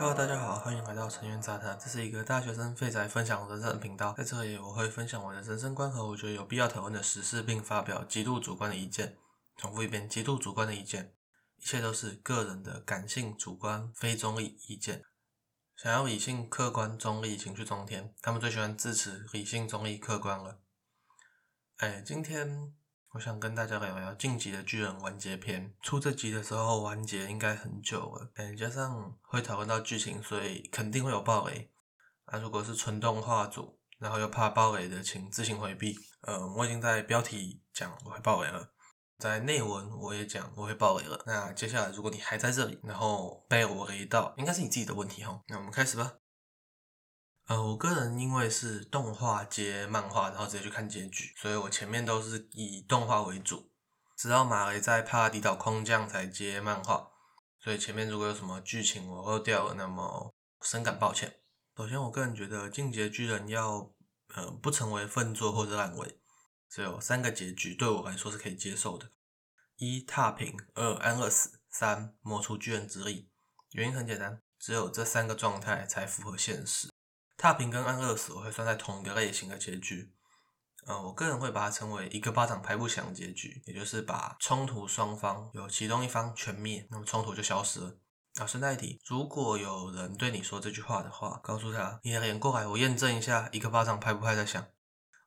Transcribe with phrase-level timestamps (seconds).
[0.00, 1.76] Hello，大家好，欢迎来到成员杂谈。
[1.76, 9.18] 这是一个大学生废宅分享人生的频道，在这里我会分享我的人生观和我觉得有必要讨论的实事，并发表极度主观的意见。
[9.56, 11.16] 重复一遍，极度主观的意见，
[11.56, 15.02] 一切都是个人的感性、主观、非中立意见。
[15.74, 20.60] 想要理性、客观、中立，情绪中天，他们最喜欢支持理性、中立、客观了。
[21.78, 22.72] 哎，今天。
[23.14, 25.72] 我想跟大家聊聊《晋级的巨人》完结篇。
[25.80, 31.70] 出这集的时候完结应该很久了，嗯，加上会讨论到剧情，所以肯定会有暴雷。
[32.26, 35.96] 啊，如果是纯动画组，然后又怕暴雷的，请自行回避。
[36.20, 38.68] 呃，我已经在标题讲我会暴雷了，
[39.18, 41.22] 在内文我也讲我会暴雷了。
[41.26, 45.42] 那接下来如果你还在这里，然后被我雷到，应该是你自己的问题哈。
[45.48, 46.12] 那我们开始吧。
[47.48, 53.70] 呃，我个人因为是动画接漫画，然后直接去看结局，所以我前面都是以动画为主，
[54.14, 57.08] 直到马雷在帕拉迪岛空降才接漫画，
[57.58, 61.36] 所以前面如果有什么剧情我漏掉了，那么深感抱歉。
[61.74, 63.94] 首先，我个人觉得《进阶巨人》要
[64.34, 66.20] 呃不成为粪作或者烂尾，
[66.68, 69.10] 只有三个结局对我来说是可以接受的：
[69.76, 73.30] 一踏平，二安乐死，三磨出巨人之力。
[73.70, 76.90] 原因很简单，只有这三个状态才符合现实。
[77.38, 80.12] 踏平跟安乐死我会算在同一个类型的结局，
[80.86, 87.96] 呃，我个人会把它称为一个巴掌拍不响结局，也就是把冲突双方有其中一方全灭，那么冲突就消失了。
[88.40, 94.66] 啊，顺带一提，如果有人对你说这句话的话，告诉他你的脸过来，我验证一下一个巴掌拍不拍得响。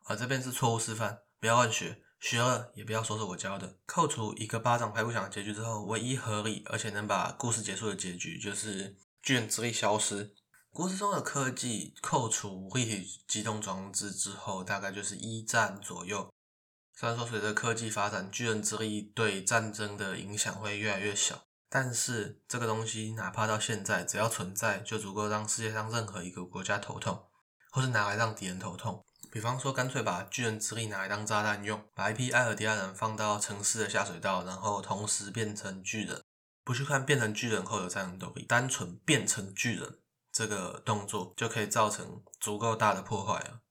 [0.03, 3.77] 啊，这边是错误示范，不要乱学，学了也不要说是我教的。
[3.85, 10.35] 扣除一个巴掌拍不响的结局之后，唯一合理而且能把故事结束的结局，就是巨人之力消失。
[10.73, 16.33] 故事中的科技扣除立体机动装置之后，大概就是一战左右。
[16.95, 27.27] 虽然说随着科技发展，巨人之力对战争的影响会越来越小，但是这个东西哪怕到现在，只要存在，就足够让世界上任何一个国家头痛，
[27.69, 29.03] 或是拿来让敌人头痛。
[29.29, 36.23] 比方说，干脆把巨人之力拿来当炸弹用，把一批艾尔迪亚人放到城市的下水道，然后同时变成巨人。
[36.63, 39.97] 不去看变成巨人后的战斗力，单纯变成巨人。
[40.31, 43.61] 这个动作就可以造成足够大的破坏了，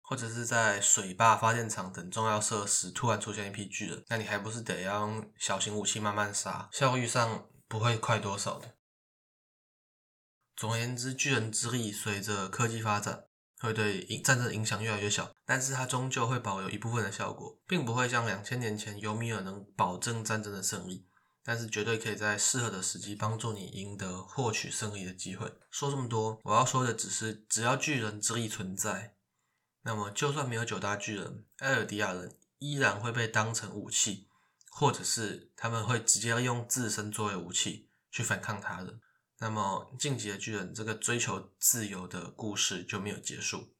[0.00, 8.76] 或者是在水坝、发电厂等重要设施突然出现一批巨人，那你还不是得要用小型武器慢慢杀，效率上不会快多少的。
[10.56, 13.24] 总而言之，巨人之力随着科技发展，
[13.58, 21.08] 会对战争影响越来越小，但是它终究会保有一部分的效果，并不会像两千年前尤米尔能保证战争的胜利。
[21.42, 25.52] 但是绝对可以在适合的时机帮助你赢得获取胜利的机会。
[25.70, 29.16] 说这么多，我要说的只是，只要巨人之力存在，
[29.82, 34.28] 那么就算没有九大巨人，埃尔迪亚人依然会被当成武器，
[34.70, 39.00] 或者是他们会直接用自身作为武器去反抗他人。
[39.38, 43.74] 那么晋级的巨人这个追求自由的故事就没有结束。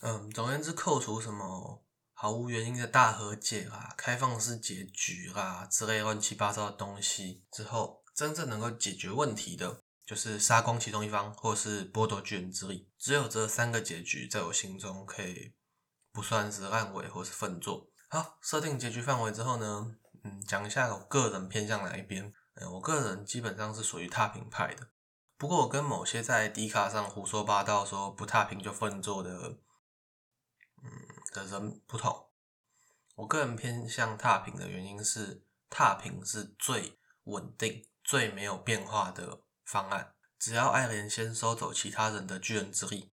[0.00, 1.83] 嗯，总而言之，扣除什么？
[2.24, 12.88] 毫无原因的大和解啦、开放式结局啦之类乱七八糟的东西之后，真正能够解决问题的，就是杀光其中一方，或是剥夺巨人之力。
[12.98, 15.52] 只有这三个结局，在我心中可以
[16.14, 17.90] 不算是烂尾或是粪作。
[18.08, 22.32] 好，设定结局范围之后呢，嗯，讲一下我个人偏向哪一边。
[22.54, 24.88] 嗯，我个人基本上是属于踏平派的。
[25.36, 29.58] 不过我跟某些在迪卡上胡说八道说不踏平就粪作的。
[30.82, 30.90] 嗯
[31.34, 32.28] 的人不同，
[33.16, 40.14] 我个人偏向踏平的原因是，踏平是最稳定、最没有变化的方案。
[40.38, 43.10] 只要爱莲先收走其他人的巨人之力，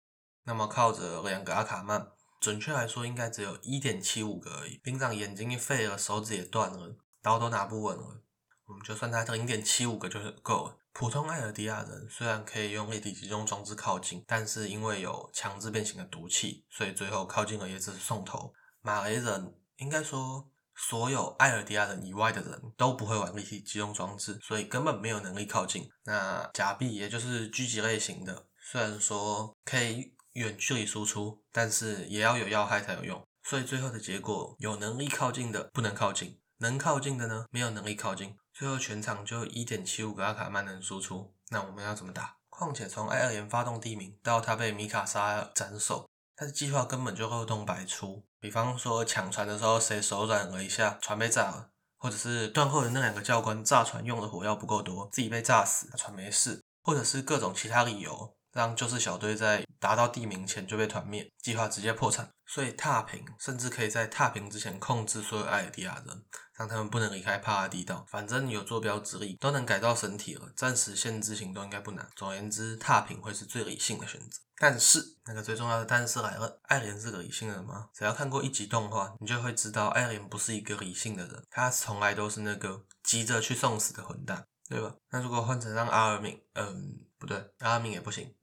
[0.44, 4.78] 那么靠着两个阿卡曼，准确来说应该只有一点七五个而已。
[4.78, 8.22] 兵长眼睛一废了，手指也断了，刀都拿不稳了，
[8.66, 10.78] 我们就算他零点七五个就够了。
[10.98, 18.54] 普通艾尔迪亚人虽然可以用立体集中装置靠近，但是因为有强制变形的毒气，所以最后靠近了也只是送头。
[18.82, 25.86] 马雷人应该说，所有艾尔迪亚人以外的人都不会玩立体集中装置，所以根本没有能力靠近。
[26.06, 33.22] 那假币也就是狙击类型的，虽然说可以远距离输出，但是也要有要害才有用。
[33.44, 38.38] 所以最后的结果，有能力靠近的不能靠近，能靠近的呢，没有能力靠近。
[38.54, 42.38] 最后全场就一点七五个阿卡曼能输出，那我们要怎么打？
[42.50, 48.26] 况且从艾尔岩发动地名到他被米卡莎斩首，他的计划根本就漏洞百出。
[48.40, 62.30] 比方说抢船的时候谁手软了一下，船被炸了；或者是断后的那两个教官炸船用的火药不够多，自己被炸死，船没事；或者是各种其他理由让救世小队在达到地名前就被团灭，计划直接破产。
[62.48, 66.24] 所以踏平甚至可以在踏平之前控制所有艾尔迪亚人，
[66.54, 68.06] 让他们不能离开帕拉迪岛。
[68.08, 72.08] 反正有坐标之力，都能改造身体了，暂时限制行动应该不难。
[72.16, 74.40] 总而言之，踏平会是最理性的选择。
[74.58, 77.90] 但是那个最重要的但是来了，艾莲是个理性的人吗？
[77.94, 84.96] 只要看过一集动画，你就会知道艾莲不是一个理性的人，他从来都是那个急着去送死的混蛋，对吧？
[85.10, 88.34] 那如果换成让阿尔敏，嗯，不对，阿尔敏也不行。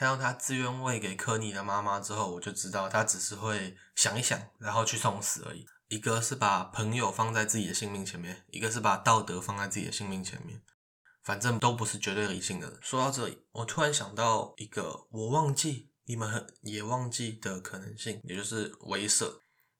[0.00, 5.66] 看到他自愿喂给科尼的妈妈之后，我就知道他只是会想一想，然后去送死而已。
[5.88, 10.62] 一个是把朋友放在自己的性命前面，一个是把道德放在自己的性命前面，
[11.22, 12.78] 反正都不是绝对理性的人。
[12.80, 19.30] 说到这里，我突然想到一个我忘记你们也忘记的可能性，也就是威慑。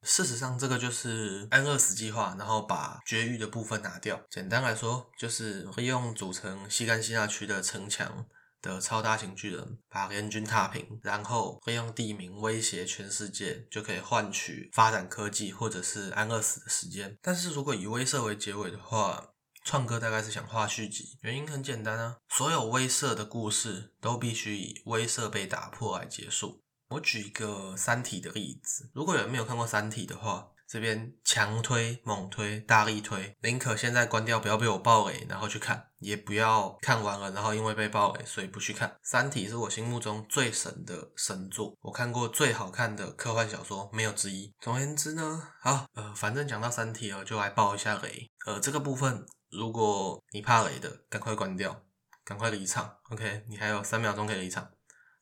[0.02, 4.20] 事实上，这个就是安乐死计划，然后把绝育的部分拿掉。
[4.30, 8.26] 简单来说，就是利用组成西干西亚区的城墙。
[8.62, 17.16] 的超大型巨人把联军踏平，然后会用地名威胁全世界，就可以换取发展科技或者是安乐死的时间。
[17.22, 19.30] 但是如果以威慑为结尾的话，
[19.64, 26.62] 创哥大概是想画续集，原因很简单啊，所有威慑的故事都必须以威慑被打破来结束。
[26.90, 30.48] 我举一个三体的例子，如果有人没有看过三体的话。
[30.70, 38.96] 这边强推猛推大力推，宁可现在关掉，不要被我爆雷，然后去看，也不要看完了，然后因为被爆雷，所以不去看。
[39.02, 44.54] 三体是我心目中最神的神作，我看过最好看的科幻小说，没有之一。
[44.60, 48.30] 总而言之呢，好，呃，反正讲到三体了，就来爆一下雷。
[48.46, 51.82] 呃，这个部分如果你怕雷的，赶快关掉，
[52.24, 52.98] 赶快离场。
[53.10, 54.70] OK，你还有三秒钟可以离场，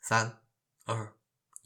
[0.03, 0.41] 三
[0.85, 1.15] 二。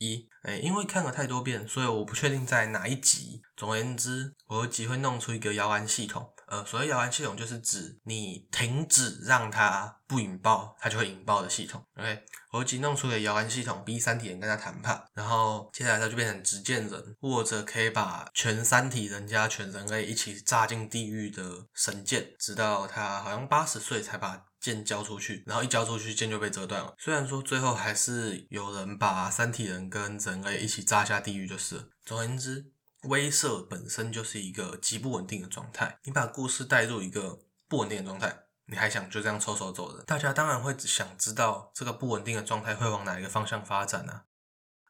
[0.03, 3.41] 一，哎，因为看了太多遍，所以我不确定在哪一集。
[3.57, 6.29] 总而言之，我有机会弄出一个摇篮系统。
[6.49, 11.83] 呃，所谓摇篮系统，就是指你停止让它不引爆，它就会引爆的系统。
[11.97, 24.45] OK，我已经弄出个摇篮系统，逼三体人跟他谈判，然后接下来他就变成执剑人，握着可以把全三体人加全人类一起炸进地狱的神剑，直到他好像八十岁才把。
[24.63, 26.95] 剑交出去，然后一交出去，剑就被折断了。
[26.97, 31.91] 虽然说最后还是有人把三体人跟人类一起炸下地狱，就是。
[32.05, 32.71] 总而言之，
[33.03, 35.99] 威慑本身就是一个极不稳定的状态。
[36.05, 40.05] 你把故事带入一个不稳定的状态，你还想就这样抽手走人？
[40.07, 44.23] 大家当然会想知道这个不稳定的状态会往哪一个方向发展呢？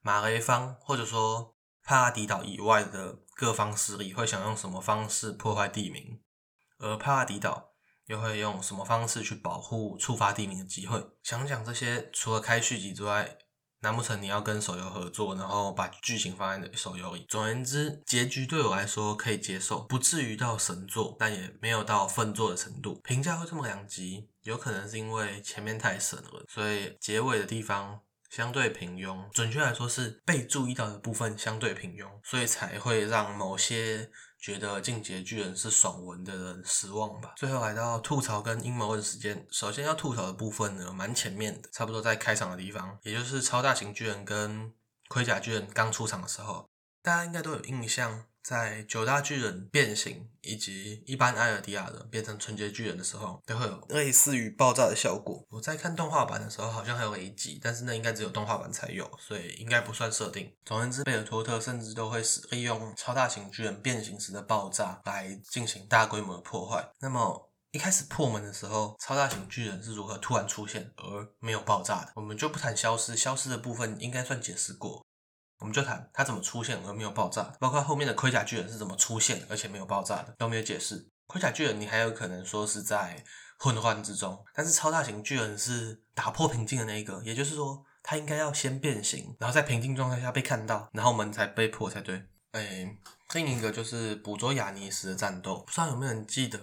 [0.03, 6.21] 马雷方或者说帕拉迪岛以外的各方势力会想用什么方式破坏地名？
[6.79, 7.72] 而帕拉迪岛。
[8.07, 11.03] 又会用什么方式去保护触发地名的机会？
[11.23, 13.39] 想想这些，除了开续集之外，
[13.81, 17.27] 难不成你要跟手游合作，然后把剧情放在手游里？
[17.29, 23.01] 总言之，结局对我来说可以接受，不至于到神作，但也没有到粪作的程度。
[23.03, 28.01] 评价会这么两极，有可能是因为前面太神了，所以结尾的地方
[28.31, 29.29] 相对平庸。
[29.31, 34.11] 准确来说，是被注意到的部分相对平庸，所以才会让某些。
[34.43, 37.33] 觉得进阶巨人是爽文的人失望吧。
[37.37, 44.75] 最后来到吐槽跟阴谋论时间，首先要吐槽的部分呢，蛮前面的，差不多在开场的地方，也就是超大型巨人跟
[45.07, 46.69] 盔甲巨人刚出场的时候，
[47.03, 48.25] 大家应该都有印象。
[48.43, 55.47] 在九大巨人变形以及一般艾尔迪亚人变成纯洁巨人的时候，都会有类似于爆炸的效果。
[55.49, 60.53] 我在看动画版的时候，好像还有雷击，但是那应该只有动画版才有，所以应该不算设定。
[60.65, 66.91] 总而言之，贝尔托特甚至都会使利用超大型巨人变形时的爆炸来进行大规模的破坏。
[67.01, 72.13] 那么一开始破门的时候，超大型巨人是如何突然出现而没有爆炸的？
[72.17, 75.07] 我们就不谈消失，消失的部分应该算解释过。
[75.63, 81.09] 我们就谈它怎么出现而没有爆炸，包括后面的盔甲巨人是怎么出现而且没有爆炸的，都没有解释。
[81.29, 83.25] 盔甲巨人你还有可能说是在
[83.61, 92.25] 混乱之中，但是超大型巨人是打破平静的那一个，也就是说他应该要先变形，然后在平静状态下被看到，然后门才被破才对。
[92.51, 92.99] 哎，
[93.35, 96.59] 另一个就是捕捉亚尼斯的战斗，不知道有没有人记得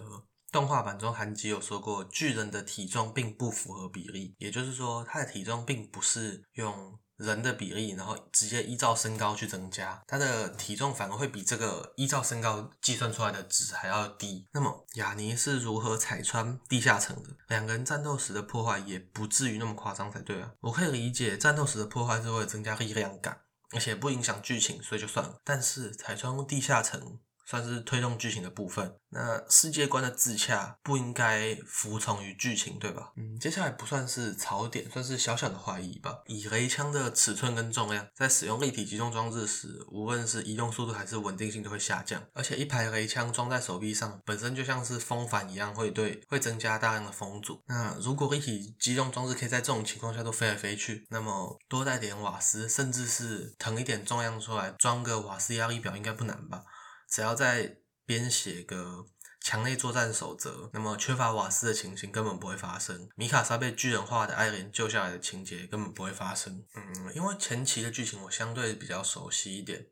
[0.52, 7.00] 动画版中韩吉有说过，巨人的体重并不符合比例，也就是说他的体重并不是用。
[7.20, 14.48] 人的比例，然后直接依照身高去增加，他的体重反而会比这个依照身高计算出来的值还要低。
[14.54, 17.30] 那么雅尼是如何踩穿地下层的？
[17.50, 20.52] 两个人战斗时的破坏也不至于那么夸张才对啊。
[20.62, 25.36] 我可以理解战斗时的破坏是为了增加力量感，而且不影响剧情，所以就算了。
[25.44, 28.94] 但是踩穿地下层算是推动剧情的部分。
[29.12, 33.12] 那世界观的自洽不应该服从于剧情，对吧？
[33.18, 36.20] 嗯，接下来不算是槽点，算是小小的怀疑吧。
[36.28, 42.24] 以雷枪的尺寸跟重量，在使用立体机动装置时，无论是移动速度还是稳定性都会下降。
[42.34, 47.60] 而且一排雷枪装在手臂上，本身就像是风帆一样，会对会增加大量的风阻。
[47.66, 56.62] 那如果立体机动装置可以在这种情况下都飞来飞去，那么多带点瓦斯，甚至是腾一点重量出来，装个瓦斯压力表应该不难吧？
[57.10, 59.06] 只要在编写个
[59.42, 63.10] 墙内作战守则，那么缺乏瓦斯的情形根本不会发生。
[63.16, 66.66] 米卡莎被巨人化的爱莲救下来的情节根本不会发生。
[66.76, 69.88] 嗯，因为前期的剧情我相对比较熟悉一点，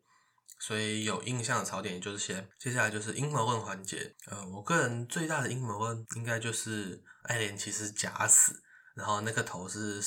[0.60, 2.48] 所以有印象的槽点就是些。
[2.60, 4.16] 接下来就是阴谋论环节。
[4.28, 8.62] 呃，我个人最大的阴谋论应该就是爱莲其实假死，
[8.96, 10.02] 然后那个头是。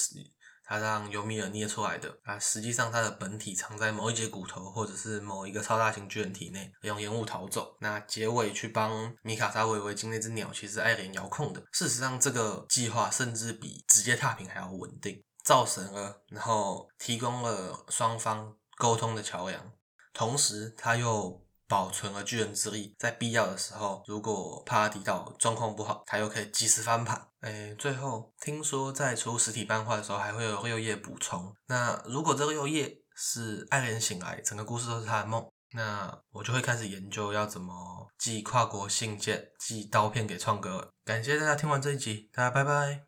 [0.71, 7.77] 他让尤米尔捏出来的啊，实际上它的本体藏在某一节骨头，或者是某一个超大型巨人体内，用烟雾逃走。
[7.81, 11.61] 那结尾去帮米卡莎维维金那只鸟，其实爱莲遥控的。
[11.73, 19.73] 事实上，这个计划甚至比直接踏平还要稳定，造神了，然后提供了双方沟通的桥梁，
[20.13, 21.45] 同时他又。
[21.71, 27.29] 保存了巨人之力，在必要的时候，如果帕拉迪岛状况不好，他又可以及时翻盘。
[27.43, 31.55] 哎，最后听说在出实体漫画的时候，还会有六页补充。
[31.69, 37.73] 那如果这个六页是爱莲醒来，整个故事都是他的梦，那我就会开始研究要怎么
[38.19, 40.91] 寄跨国信件、寄刀片给创哥。
[41.05, 42.99] 感谢大家听完这一集，大家拜拜。